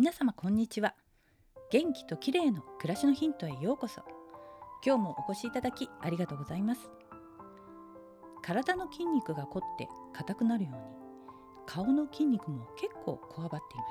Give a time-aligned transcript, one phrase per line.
[0.00, 0.94] 皆様こんにちは。
[1.70, 4.00] 元気と綺麗の暮らしのヒントへようこそ。
[4.82, 6.88] 今日もお越しいただきありがとうございます。
[8.40, 10.80] 体の筋肉が凝って硬くなるように
[11.66, 13.84] 顔の筋肉も結構こわばっていま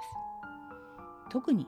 [1.27, 1.29] す。
[1.29, 1.67] 特に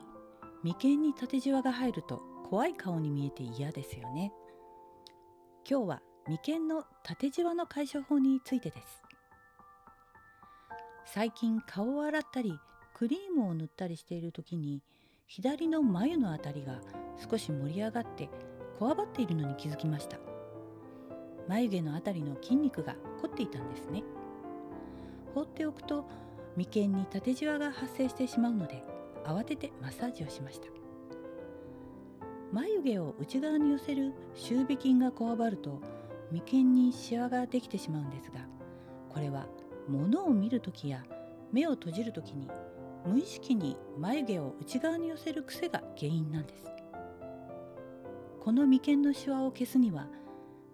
[0.64, 4.32] 眉間に縦じわが入ると怖い顔に見えて嫌ですよね。
[5.70, 9.02] 今日は眉間の縦じわの解消法についてです。
[11.06, 12.58] 最近顔を洗ったり
[13.02, 14.80] クリームを塗ったりしている時に
[15.26, 16.78] 左の眉のあたりが
[17.28, 18.30] 少し盛り上がって
[18.78, 20.20] こわばっているのに気づきました。
[21.48, 24.04] 眉毛のあたりの筋肉が凝っていたんですね。
[25.34, 26.08] 放っておくと
[26.56, 28.84] 眉間に縦じわが発生してしまうので
[29.24, 30.68] 慌ててマッサージをしました。
[32.52, 35.80] 眉毛を内側に寄せる周鼻筋がこわばると
[36.30, 38.46] 眉間にシワができてしまうんですが
[39.08, 39.48] これは
[39.88, 41.04] 物を見る時や
[41.52, 42.48] 目を閉じる時に
[43.04, 46.70] 無意識に眉毛を内側に寄せる癖が原因なんです。
[48.40, 50.06] この眉間のシワを消すには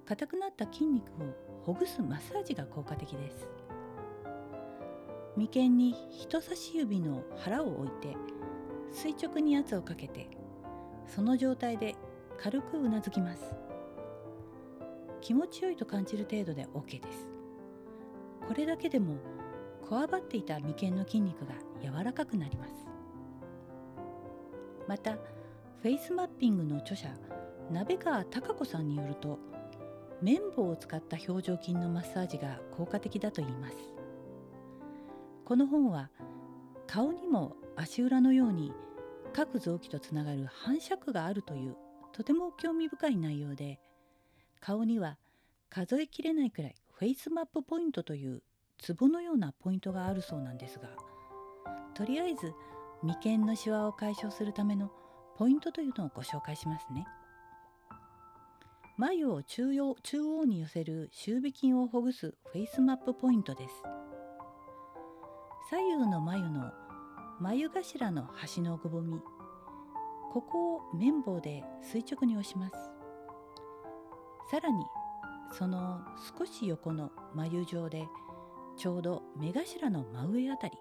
[0.06, 3.48] 硬くなった筋肉をほぐすマッサージが効果的です。
[5.36, 8.16] 眉間に人差し指の腹を置いて
[8.90, 10.28] 垂直に圧をかけて
[11.06, 11.94] その状態で
[12.38, 13.54] 軽くうなずきます。
[15.20, 17.28] 気持ちよいと感じる程度で OK です。
[18.46, 19.16] これだけでも
[19.88, 22.72] こわばっていた眉間の筋肉が柔らかくなります。
[24.86, 27.08] またフェイスマッピングの著者
[27.70, 29.38] 鍋川貴子さんによると
[30.20, 33.76] 綿棒を使った表情筋のマッサージが効果的だといいます。
[35.46, 36.10] この本は
[36.86, 38.74] 顔にも足裏のように
[39.32, 41.76] 各臓器とつながる反射区があるという
[42.12, 43.78] とても興味深い内容で
[44.60, 45.16] 顔には
[45.70, 48.42] 数えきれないくらいフェイスマップポイントという
[48.78, 50.88] ツボのようなポイントがあるそうなんですが
[51.94, 52.52] とりあえず
[53.02, 54.90] 眉間のシワを解消するための
[55.36, 57.06] ポイントというのをご紹介しますね。
[58.96, 63.74] 眉を中央中央に寄せる皺眉筋をほぐすフェイスマップポイントです。
[65.70, 66.72] 左右の眉の
[67.40, 69.20] 眉頭の端のくぼみ
[70.32, 72.74] ここを綿棒で垂直に押します。
[74.50, 74.84] さらに
[75.52, 76.00] その
[76.36, 78.08] 少し横の眉状で
[78.78, 80.78] ちょうど目頭の真上あたり。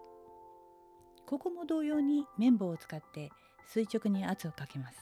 [1.26, 3.32] ここも同様に綿棒を使って
[3.68, 5.00] 垂直に圧をかけます。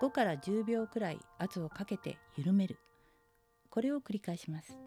[0.00, 2.78] 5から10秒くらい圧をかけて緩める。
[3.68, 4.78] これを繰り返します。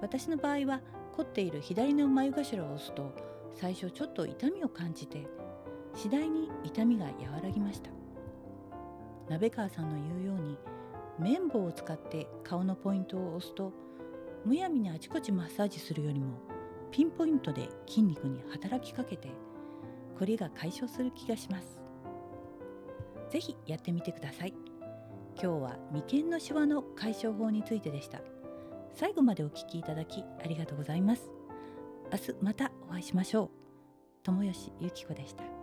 [0.00, 0.80] 私の場合は
[1.12, 3.14] 凝っている左の眉頭を押すと
[3.52, 5.26] 最初ちょっと痛みを感じて
[5.94, 7.90] 次第に痛みが和らぎました。
[9.28, 10.58] 鍋川さんの言うように
[11.18, 13.89] 綿棒を使って顔のポイントを押すと
[14.44, 16.38] むやみにあちこちマッサージするよりも
[16.90, 19.28] ピンポイントで筋肉に働きかけて
[20.18, 21.80] こりが解消する気がします。
[23.30, 24.54] 是非やってみてください。
[25.40, 28.20] 今日は眉間のシワの解消法についてでした。
[28.92, 31.30] 最後までお聞きいただきありがとうございます。
[32.12, 33.50] 明日またお会いしましょう。
[34.22, 35.59] 友吉ゆき子でした。